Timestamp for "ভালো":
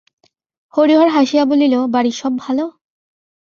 2.37-2.65